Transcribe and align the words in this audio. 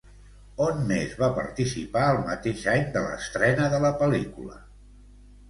On 0.67 0.79
més 0.91 1.11
va 1.19 1.29
participar 1.35 2.07
el 2.13 2.23
mateix 2.31 2.65
any 2.73 2.89
de 2.97 3.05
l'estrena 3.05 3.69
de 3.77 3.83
la 3.87 3.95
pel·lícula? 4.03 4.59